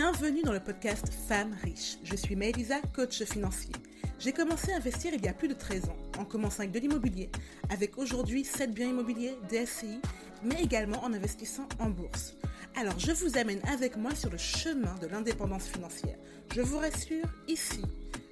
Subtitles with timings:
[0.00, 1.98] Bienvenue dans le podcast Femmes riches.
[2.04, 3.72] Je suis Maëlisa, coach financier.
[4.20, 6.78] J'ai commencé à investir il y a plus de 13 ans, en commençant avec de
[6.78, 7.28] l'immobilier,
[7.68, 10.00] avec aujourd'hui 7 biens immobiliers, DSCI,
[10.44, 12.36] mais également en investissant en bourse.
[12.76, 16.16] Alors je vous amène avec moi sur le chemin de l'indépendance financière.
[16.54, 17.82] Je vous rassure, ici,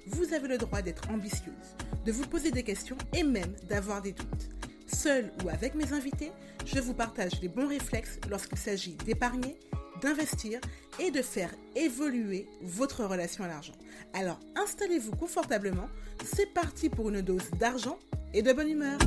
[0.05, 1.75] vous avez le droit d'être ambitieuse,
[2.05, 4.49] de vous poser des questions et même d'avoir des doutes.
[4.85, 6.31] Seul ou avec mes invités,
[6.65, 9.57] je vous partage les bons réflexes lorsqu'il s'agit d'épargner,
[10.01, 10.61] d'investir
[10.99, 13.73] et de faire évoluer votre relation à l'argent.
[14.13, 15.89] Alors installez-vous confortablement,
[16.23, 17.99] c'est parti pour une dose d'argent
[18.33, 18.97] et de bonne humeur.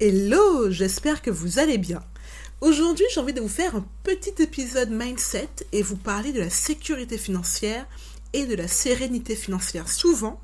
[0.00, 2.02] Hello, j'espère que vous allez bien.
[2.60, 6.50] Aujourd'hui, j'ai envie de vous faire un petit épisode mindset et vous parler de la
[6.50, 7.86] sécurité financière
[8.32, 9.88] et de la sérénité financière.
[9.88, 10.40] Souvent,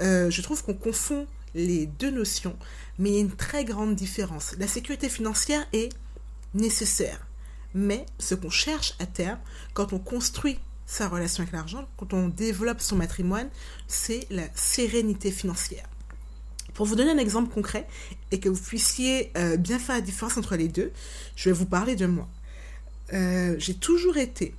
[0.00, 2.56] euh, je trouve qu'on confond les deux notions,
[2.98, 4.54] mais il y a une très grande différence.
[4.58, 5.90] La sécurité financière est
[6.54, 7.26] nécessaire,
[7.74, 9.38] mais ce qu'on cherche à terme,
[9.74, 13.48] quand on construit sa relation avec l'argent, quand on développe son matrimoine,
[13.86, 15.88] c'est la sérénité financière.
[16.74, 17.86] Pour vous donner un exemple concret
[18.30, 20.92] et que vous puissiez euh, bien faire la différence entre les deux,
[21.36, 22.28] je vais vous parler de moi.
[23.12, 24.54] Euh, j'ai toujours été,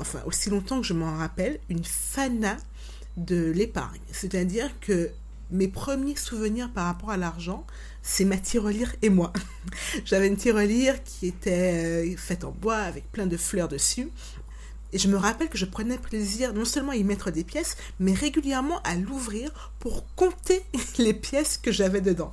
[0.00, 2.56] enfin aussi longtemps que je m'en rappelle, une fana
[3.16, 4.00] de l'épargne.
[4.12, 5.10] C'est-à-dire que
[5.50, 7.66] mes premiers souvenirs par rapport à l'argent,
[8.08, 9.32] c'est ma tirelire et moi.
[10.06, 14.10] J'avais une tirelire qui était euh, faite en bois avec plein de fleurs dessus.
[14.94, 17.76] Et je me rappelle que je prenais plaisir non seulement à y mettre des pièces,
[18.00, 20.62] mais régulièrement à l'ouvrir pour compter
[20.98, 22.30] les pièces que j'avais dedans.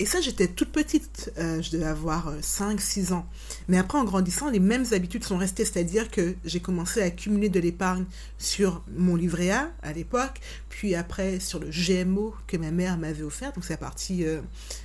[0.00, 3.26] Et ça, j'étais toute petite, euh, je devais avoir 5-6 euh, ans.
[3.68, 7.50] Mais après, en grandissant, les mêmes habitudes sont restées, c'est-à-dire que j'ai commencé à accumuler
[7.50, 8.06] de l'épargne
[8.38, 13.22] sur mon livret A à l'époque, puis après sur le GMO que ma mère m'avait
[13.22, 14.40] offert, donc c'est la partie euh,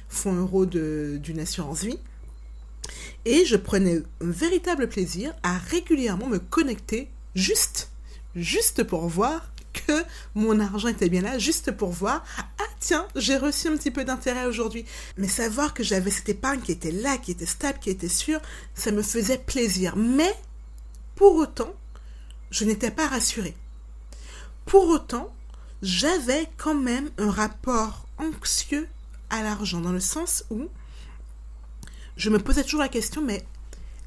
[0.09, 2.00] fonds euros d'une assurance vie.
[3.23, 7.89] Et je prenais un véritable plaisir à régulièrement me connecter juste,
[8.35, 12.23] juste pour voir que mon argent était bien là, juste pour voir,
[12.85, 14.85] tiens, j'ai reçu un petit peu d'intérêt aujourd'hui.
[15.18, 18.40] Mais savoir que j'avais cette épargne qui était là, qui était stable, qui était sûre,
[18.75, 19.96] ça me faisait plaisir.
[19.96, 20.34] Mais,
[21.16, 21.74] pour autant,
[22.51, 23.56] je n'étais pas rassurée.
[24.66, 25.34] Pour autant,
[25.81, 28.88] j'avais quand même un rapport anxieux
[29.31, 30.68] à l'argent, dans le sens où
[32.18, 33.45] je me posais toujours la question, mais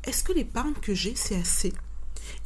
[0.04, 1.72] est-ce que l'épargne que j'ai, c'est assez?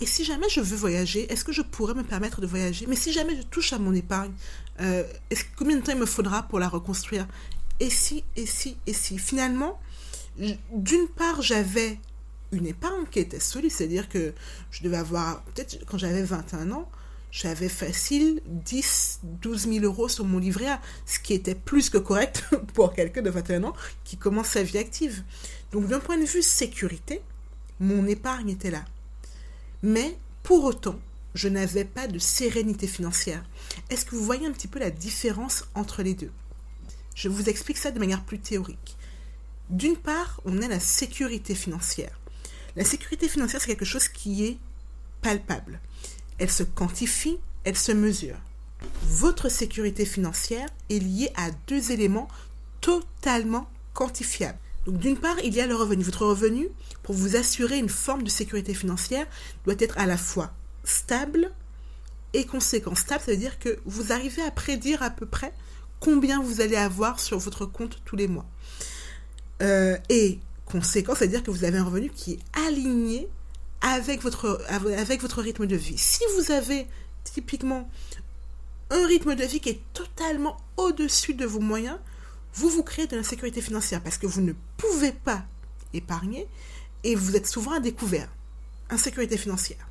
[0.01, 2.87] Et si jamais je veux voyager, est-ce que je pourrais me permettre de voyager?
[2.87, 4.33] Mais si jamais je touche à mon épargne,
[4.81, 5.05] euh,
[5.57, 7.27] combien de temps il me faudra pour la reconstruire?
[7.81, 9.19] Et si, et si, et si?
[9.19, 9.81] Finalement,
[10.73, 11.99] d'une part, j'avais
[12.53, 14.33] une épargne qui était solide, c'est-à-dire que
[14.71, 16.89] je devais avoir, peut-être quand j'avais 21 ans,
[17.31, 21.97] j'avais facile 10, 12 000 euros sur mon livret A, ce qui était plus que
[21.97, 22.45] correct
[22.75, 23.73] pour quelqu'un de 21 ans
[24.05, 25.23] qui commence sa vie active.
[25.73, 27.23] Donc d'un point de vue sécurité,
[27.81, 28.85] mon épargne était là.
[29.83, 30.99] Mais pour autant,
[31.35, 33.45] je n'avais pas de sérénité financière.
[33.91, 36.31] Est-ce que vous voyez un petit peu la différence entre les deux?
[37.15, 38.97] Je vous explique ça de manière plus théorique.
[39.71, 42.19] D'une part, on a la sécurité financière.
[42.77, 44.59] La sécurité financière, c'est quelque chose qui est
[45.21, 45.81] palpable.
[46.39, 48.37] Elle se quantifie, elle se mesure.
[49.05, 52.29] Votre sécurité financière est liée à deux éléments
[52.81, 54.59] totalement quantifiables.
[54.87, 56.03] Donc d'une part, il y a le revenu.
[56.03, 56.69] Votre revenu,
[57.03, 59.27] pour vous assurer une forme de sécurité financière,
[59.65, 60.53] doit être à la fois
[60.85, 61.51] stable
[62.33, 62.95] et conséquent.
[62.95, 65.53] Stable, ça veut dire que vous arrivez à prédire à peu près
[66.01, 68.47] combien vous allez avoir sur votre compte tous les mois.
[69.63, 73.29] Euh, et conséquent, ça veut dire que vous avez un revenu qui est aligné
[73.81, 75.99] avec votre, avec votre rythme de vie.
[75.99, 76.89] Si vous avez
[77.25, 77.89] typiquement
[78.91, 81.99] un rythme de vie qui est totalement au-dessus de vos moyens,
[82.55, 85.45] vous vous créez de l'insécurité financière parce que vous ne pouvez pas
[85.93, 86.47] épargner
[87.05, 88.29] et vous êtes souvent à découvert.
[88.91, 89.89] Insécurité financière.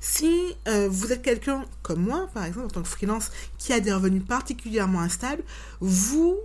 [0.00, 3.80] Si euh, vous êtes quelqu'un comme moi, par exemple, en tant que freelance, qui a
[3.80, 5.42] des revenus particulièrement instables,
[5.80, 6.38] vous,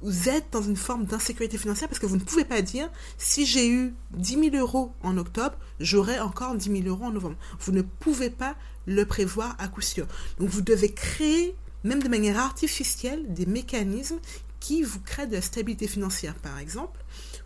[0.00, 3.46] vous êtes dans une forme d'insécurité financière parce que vous ne pouvez pas dire si
[3.46, 7.36] j'ai eu 10 000 euros en octobre, j'aurai encore 10 000 euros en novembre.
[7.60, 10.06] Vous ne pouvez pas le prévoir à coup sûr.
[10.38, 11.54] Donc vous devez créer
[11.84, 14.18] même de manière artificielle, des mécanismes
[14.60, 16.34] qui vous créent de la stabilité financière.
[16.36, 17.04] Par exemple,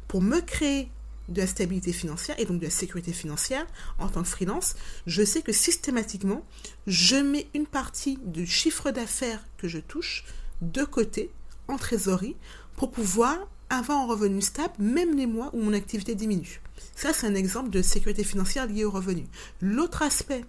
[0.08, 0.90] pour me créer
[1.28, 3.66] de la stabilité financière et donc de la sécurité financière
[3.98, 6.44] en tant que freelance, je sais que systématiquement,
[6.86, 10.24] je mets une partie du chiffre d'affaires que je touche
[10.60, 11.30] de côté
[11.68, 12.36] en trésorerie
[12.76, 13.36] pour pouvoir
[13.70, 16.60] avoir un revenu stable, même les mois où mon activité diminue.
[16.94, 19.24] Ça, c'est un exemple de sécurité financière liée au revenu.
[19.60, 20.44] L'autre aspect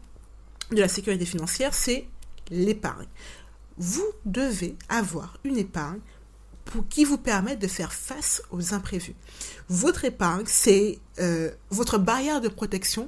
[0.71, 2.07] de la sécurité financière, c'est
[2.51, 3.07] l'épargne
[3.77, 5.99] vous devez avoir une épargne
[6.65, 9.15] pour, qui vous permettent de faire face aux imprévus.
[9.69, 13.07] Votre épargne, c'est euh, votre barrière de protection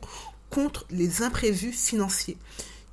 [0.49, 2.37] contre les imprévus financiers.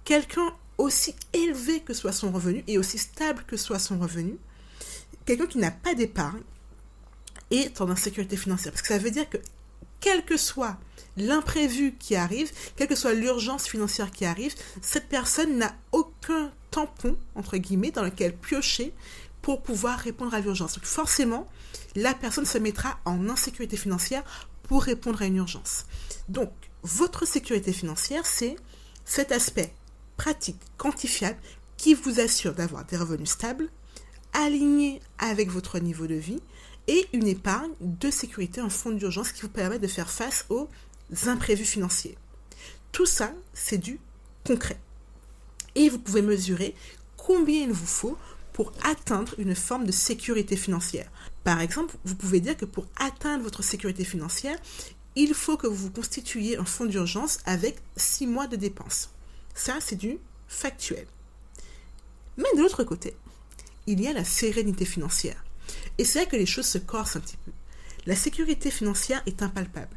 [0.05, 4.37] Quelqu'un aussi élevé que soit son revenu et aussi stable que soit son revenu,
[5.25, 6.43] quelqu'un qui n'a pas d'épargne
[7.51, 8.73] est en insécurité financière.
[8.73, 9.39] Parce que ça veut dire que
[10.01, 10.77] quel que soit
[11.17, 17.17] l'imprévu qui arrive, quelle que soit l'urgence financière qui arrive, cette personne n'a aucun tampon,
[17.35, 18.93] entre guillemets, dans lequel piocher
[19.43, 20.75] pour pouvoir répondre à l'urgence.
[20.75, 21.49] Donc forcément,
[21.95, 24.25] la personne se mettra en insécurité financière
[24.65, 25.87] pour répondre à une urgence.
[26.29, 26.51] Donc,
[26.83, 28.57] votre sécurité financière, c'est
[29.05, 29.73] cet aspect
[30.17, 31.39] pratique, quantifiable,
[31.77, 33.69] qui vous assure d'avoir des revenus stables,
[34.33, 36.41] alignés avec votre niveau de vie,
[36.89, 40.69] et une épargne de sécurité, en fonds d'urgence qui vous permet de faire face aux
[41.27, 42.17] imprévus financiers.
[42.93, 43.99] Tout ça, c'est du
[44.45, 44.79] concret.
[45.75, 46.75] Et vous pouvez mesurer
[47.17, 48.17] combien il vous faut
[48.53, 51.11] pour atteindre une forme de sécurité financière.
[51.45, 54.59] Par exemple, vous pouvez dire que pour atteindre votre sécurité financière,
[55.15, 59.11] il faut que vous vous constituiez un fonds d'urgence avec 6 mois de dépenses.
[59.55, 60.19] Ça, c'est du
[60.49, 61.07] factuel.
[62.37, 63.17] Mais de l'autre côté,
[63.87, 65.45] il y a la sérénité financière.
[65.99, 67.53] Et c'est là que les choses se corsent un petit peu.
[68.07, 69.97] La sécurité financière est impalpable.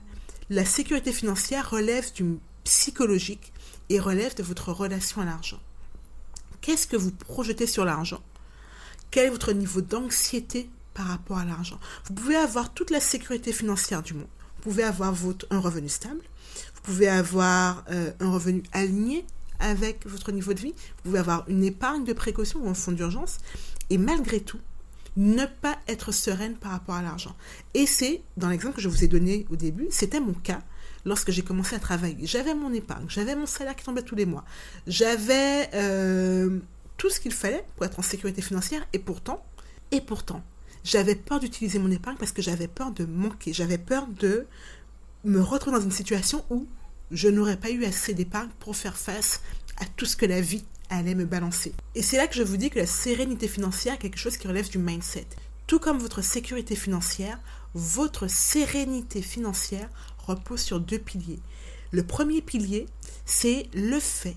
[0.51, 3.54] La sécurité financière relève du psychologique
[3.90, 5.60] et relève de votre relation à l'argent.
[6.62, 8.19] Qu'est-ce que vous projetez sur l'argent?
[9.12, 11.80] Quel est votre niveau d'anxiété par rapport à l'argent?
[12.06, 14.28] Vous pouvez avoir toute la sécurité financière du monde.
[14.57, 15.13] Vous pouvez avoir
[15.51, 16.22] un revenu stable.
[16.74, 19.25] Vous pouvez avoir euh, un revenu aligné
[19.60, 20.74] avec votre niveau de vie.
[20.74, 23.38] Vous pouvez avoir une épargne de précaution ou un fonds d'urgence.
[23.92, 24.60] Et malgré tout,
[25.18, 27.36] ne pas être sereine par rapport à l'argent.
[27.74, 30.62] Et c'est, dans l'exemple que je vous ai donné au début, c'était mon cas
[31.06, 32.26] lorsque j'ai commencé à travailler.
[32.26, 34.44] J'avais mon épargne, j'avais mon salaire qui tombait tous les mois,
[34.88, 36.60] j'avais euh,
[36.98, 39.44] tout ce qu'il fallait pour être en sécurité financière et pourtant,
[39.92, 40.44] et pourtant,
[40.84, 44.46] j'avais peur d'utiliser mon épargne parce que j'avais peur de manquer, j'avais peur de
[45.24, 46.68] me retrouver dans une situation où
[47.12, 49.42] je n'aurais pas eu assez d'épargne pour faire face
[49.78, 51.74] à tout ce que la vie allait me balancer.
[51.96, 54.48] Et c'est là que je vous dis que la sérénité financière est quelque chose qui
[54.48, 55.28] relève du mindset.
[55.68, 57.40] Tout comme votre sécurité financière,
[57.74, 61.40] votre sérénité financière repose sur deux piliers.
[61.92, 62.88] Le premier pilier,
[63.26, 64.36] c'est le fait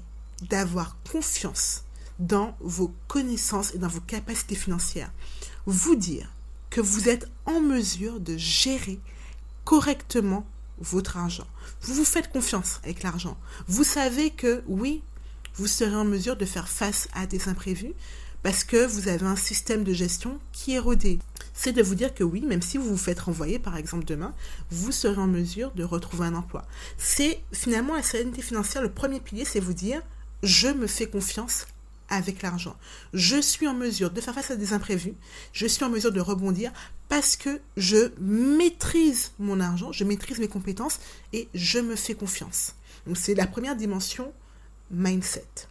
[0.48, 1.84] d'avoir confiance
[2.18, 5.12] dans vos connaissances et dans vos capacités financières.
[5.66, 6.32] Vous dire
[6.70, 9.00] que vous êtes en mesure de gérer
[9.64, 10.46] correctement
[10.78, 11.46] votre argent.
[11.82, 13.36] Vous vous faites confiance avec l'argent.
[13.68, 15.02] Vous savez que oui,
[15.54, 17.94] vous serez en mesure de faire face à des imprévus
[18.42, 21.18] parce que vous avez un système de gestion qui est rodé.
[21.54, 24.34] C'est de vous dire que oui, même si vous vous faites renvoyer par exemple demain,
[24.70, 26.66] vous serez en mesure de retrouver un emploi.
[26.98, 30.02] C'est finalement la sérénité financière, le premier pilier, c'est vous dire
[30.42, 31.66] je me fais confiance
[32.08, 32.76] avec l'argent.
[33.14, 35.14] Je suis en mesure de faire face à des imprévus,
[35.52, 36.72] je suis en mesure de rebondir
[37.08, 40.98] parce que je maîtrise mon argent, je maîtrise mes compétences
[41.32, 42.74] et je me fais confiance.
[43.06, 44.32] Donc c'est la première dimension
[44.92, 45.68] mindset,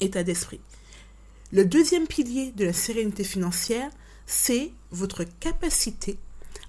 [0.00, 0.60] état d'esprit.
[1.52, 3.90] Le deuxième pilier de la sérénité financière,
[4.26, 6.18] c'est votre capacité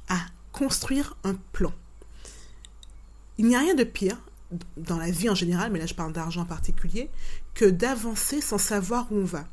[0.10, 0.20] à
[0.52, 1.74] construire un plan.
[3.38, 4.18] Il n'y a rien de pire
[4.78, 7.10] dans la vie en général, mais là je parle d'argent en particulier,
[7.54, 9.48] que d'avancer sans savoir où on va.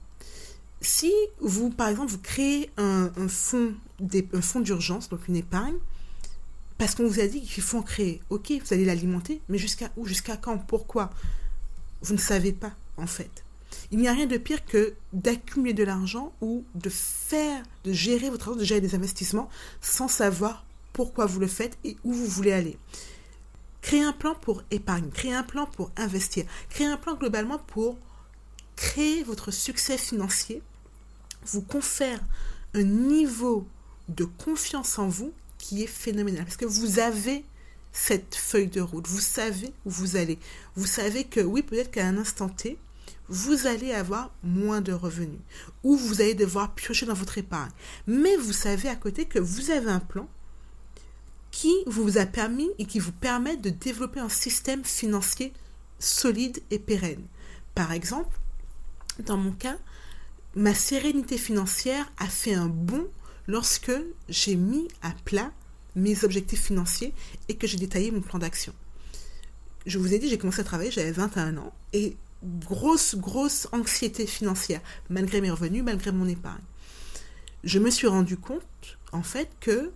[0.81, 3.75] Si vous, par exemple, vous créez un, fonds,
[4.32, 5.76] un fonds d'urgence, donc une épargne,
[6.76, 9.90] parce qu'on vous a dit qu'il faut en créer, ok, vous allez l'alimenter, mais jusqu'à
[9.97, 11.11] où, jusqu'à quand, pourquoi?
[12.04, 13.44] Vous ne savez pas, en fait.
[13.90, 18.30] Il n'y a rien de pire que d'accumuler de l'argent ou de faire, de gérer
[18.30, 19.49] votre argent, de gérer des investissements
[19.80, 22.78] sans savoir pourquoi vous le faites et où vous voulez aller.
[23.80, 27.99] Créer un plan pour épargne, créer un plan pour investir, créer un plan globalement pour
[28.76, 30.62] créer votre succès financier
[31.46, 32.20] vous confère
[32.75, 33.66] un niveau
[34.08, 36.44] de confiance en vous qui est phénoménal.
[36.44, 37.44] Parce que vous avez
[37.95, 39.07] cette feuille de route.
[39.07, 40.39] Vous savez où vous allez.
[40.77, 42.77] Vous savez que oui, peut-être qu'à un instant T,
[43.29, 45.41] vous allez avoir moins de revenus
[45.83, 47.71] ou vous allez devoir piocher dans votre épargne.
[48.07, 50.29] Mais vous savez à côté que vous avez un plan
[51.51, 55.53] qui vous a permis et qui vous permet de développer un système financier
[56.01, 57.25] solide et pérenne.
[57.77, 58.37] Par exemple,
[59.21, 59.77] dans mon cas,
[60.57, 63.07] ma sérénité financière a fait un bond
[63.47, 63.93] lorsque
[64.29, 65.53] j'ai mis à plat
[65.97, 67.13] mes objectifs financiers
[67.49, 68.73] et que j'ai détaillé mon plan d'action.
[69.87, 74.27] Je vous ai dit, j'ai commencé à travailler, j'avais 21 ans et grosse, grosse anxiété
[74.27, 76.63] financière, malgré mes revenus, malgré mon épargne.
[77.65, 79.93] Je me suis rendu compte, en fait, que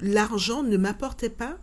[0.00, 1.56] l'argent ne m'apportait pas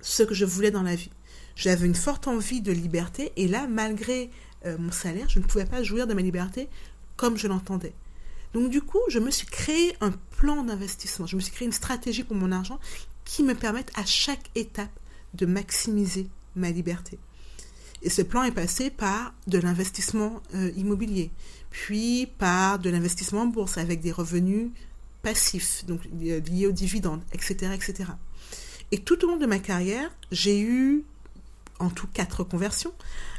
[0.00, 1.10] ce que je voulais dans la vie.
[1.54, 4.30] J'avais une forte envie de liberté et là, malgré
[4.66, 6.68] euh, mon salaire, je ne pouvais pas jouir de ma liberté
[7.16, 7.94] comme je l'entendais.
[8.56, 11.74] Donc du coup, je me suis créé un plan d'investissement, je me suis créé une
[11.74, 12.80] stratégie pour mon argent
[13.26, 14.98] qui me permette à chaque étape
[15.34, 17.18] de maximiser ma liberté.
[18.00, 21.30] Et ce plan est passé par de l'investissement euh, immobilier,
[21.68, 24.70] puis par de l'investissement en bourse avec des revenus
[25.20, 28.08] passifs, donc liés aux dividendes, etc., etc.
[28.90, 31.04] Et tout au long de ma carrière, j'ai eu
[31.78, 32.92] en tout quatre conversions.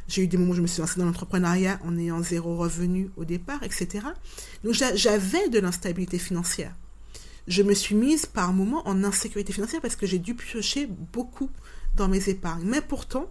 [0.08, 3.10] J'ai eu des moments où je me suis lancée dans l'entrepreneuriat en ayant zéro revenu
[3.17, 4.06] au départ, etc.
[4.63, 6.74] Donc j'avais de l'instabilité financière.
[7.48, 11.50] Je me suis mise par moments en insécurité financière parce que j'ai dû piocher beaucoup
[11.96, 12.67] dans mes épargnes.
[12.67, 13.29] Mais pourtant,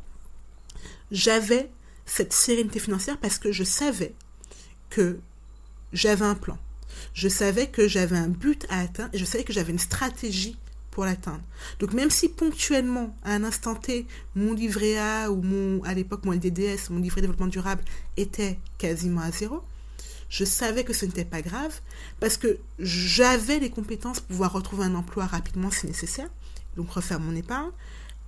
[1.10, 1.70] j'avais
[2.06, 4.14] cette sérénité financière parce que je savais
[4.90, 5.18] que
[5.92, 6.58] j'avais un plan.
[7.12, 10.56] Je savais que j'avais un but à atteindre et je savais que j'avais une stratégie
[11.04, 11.42] l'atteindre.
[11.78, 16.24] Donc même si ponctuellement, à un instant T, mon livret A ou mon, à l'époque,
[16.24, 17.84] mon LDDS, mon livret développement durable
[18.16, 19.62] était quasiment à zéro,
[20.28, 21.80] je savais que ce n'était pas grave
[22.20, 26.28] parce que j'avais les compétences pour pouvoir retrouver un emploi rapidement si nécessaire,
[26.76, 27.70] donc refaire mon épargne.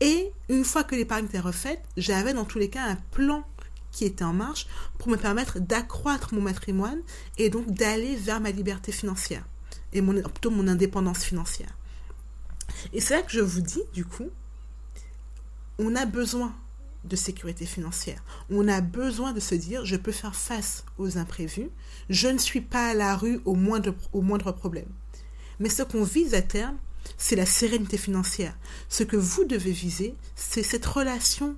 [0.01, 3.45] Et une fois que l'épargne était refaite, j'avais dans tous les cas un plan
[3.91, 7.01] qui était en marche pour me permettre d'accroître mon patrimoine
[7.37, 9.45] et donc d'aller vers ma liberté financière
[9.93, 11.75] et plutôt mon indépendance financière.
[12.93, 14.31] Et c'est là que je vous dis, du coup,
[15.79, 16.55] on a besoin
[17.05, 18.23] de sécurité financière.
[18.51, 21.71] On a besoin de se dire, je peux faire face aux imprévus,
[22.11, 24.89] je ne suis pas à la rue au moindre, au problème.
[25.61, 26.77] Mais ce qu'on vise à terme,
[27.17, 28.57] c'est la sérénité financière.
[28.89, 31.57] Ce que vous devez viser, c'est cette relation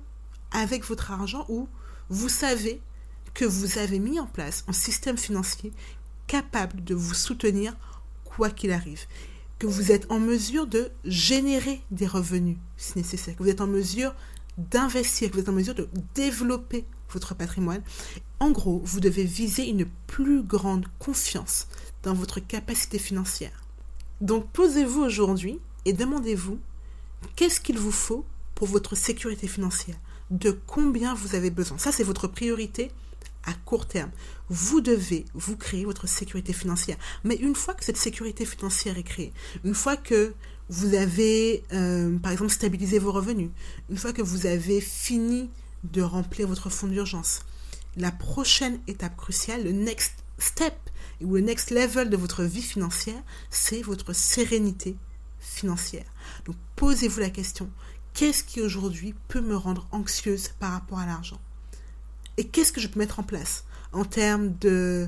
[0.51, 1.67] avec votre argent où
[2.09, 2.81] vous savez
[3.33, 5.71] que vous avez mis en place un système financier
[6.27, 7.75] capable de vous soutenir
[8.23, 9.05] quoi qu'il arrive,
[9.61, 13.67] que vous êtes en mesure de générer des revenus si nécessaire, que vous êtes en
[13.67, 14.15] mesure
[14.57, 17.83] d'investir, que vous êtes en mesure de développer votre patrimoine.
[18.39, 21.67] En gros, vous devez viser une plus grande confiance
[22.01, 23.63] dans votre capacité financière.
[24.19, 26.57] Donc posez-vous aujourd'hui et demandez-vous
[27.35, 28.25] qu'est-ce qu'il vous faut
[28.55, 29.99] pour votre sécurité financière,
[30.31, 31.77] de combien vous avez besoin?
[31.77, 32.89] Ça, c'est votre priorité
[33.45, 34.11] à court terme.
[34.49, 36.97] Vous devez vous créer votre sécurité financière.
[37.23, 39.33] Mais une fois que cette sécurité financière est créée,
[39.63, 40.33] une fois que
[40.69, 43.49] vous avez, euh, par exemple, stabilisé vos revenus,
[43.89, 45.49] une fois que vous avez fini
[45.83, 47.41] de remplir votre fonds d'urgence,
[47.97, 50.75] la prochaine étape cruciale, le next step
[51.21, 54.95] ou le next level de votre vie financière, c'est votre sérénité
[55.39, 56.05] financière.
[56.45, 57.69] Donc posez-vous la question,
[58.13, 61.39] qu'est-ce qui aujourd'hui peut me rendre anxieuse par rapport à l'argent?
[62.41, 65.07] Et qu'est-ce que je peux mettre en place en termes de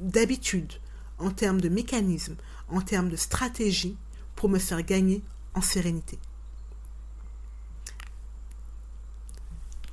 [0.00, 0.74] d'habitude,
[1.18, 2.36] en termes de mécanismes,
[2.68, 3.96] en termes de stratégie
[4.36, 5.22] pour me faire gagner
[5.54, 6.18] en sérénité?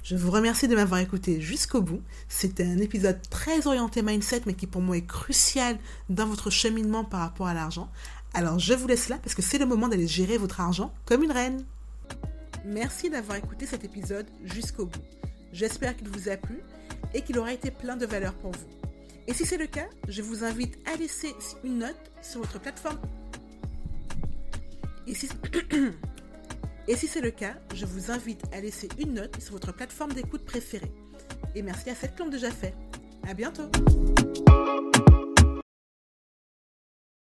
[0.04, 2.02] Je vous remercie de m'avoir écouté jusqu'au bout.
[2.28, 5.80] C'était un épisode très orienté mindset, mais qui pour moi est crucial
[6.10, 7.90] dans votre cheminement par rapport à l'argent.
[8.34, 11.24] Alors je vous laisse là parce que c'est le moment d'aller gérer votre argent comme
[11.24, 11.64] une reine.
[12.66, 15.00] Merci d'avoir écouté cet épisode jusqu'au bout.
[15.56, 16.60] J'espère qu'il vous a plu
[17.14, 18.68] et qu'il aura été plein de valeur pour vous.
[19.26, 21.34] Et si c'est le cas, je vous invite à laisser
[21.64, 23.00] une note sur votre plateforme.
[25.08, 25.30] Et si...
[26.88, 30.14] Et si c'est le cas, je vous invite à laisser une note sur votre plateforme
[30.14, 30.92] d'écoute préférée.
[31.56, 32.76] Et merci à celles qui l'ont déjà fait.
[33.28, 33.72] À bientôt!